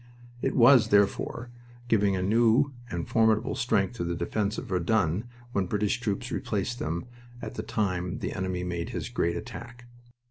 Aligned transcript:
It 0.41 0.55
was, 0.55 0.87
therefore, 0.87 1.51
giving 1.87 2.15
a 2.15 2.23
new 2.23 2.73
and 2.89 3.07
formidable 3.07 3.53
strength 3.53 3.93
to 3.97 4.03
the 4.03 4.15
defense 4.15 4.57
of 4.57 4.65
Verdun 4.65 5.25
when 5.51 5.67
British 5.67 5.99
troops 5.99 6.31
replaced 6.31 6.79
them 6.79 7.05
at 7.39 7.53
the 7.53 7.61
time 7.61 8.17
the 8.17 8.33
enemy 8.33 8.63
made 8.63 8.89
his 8.89 9.09
great 9.09 9.37
attack. 9.37 9.85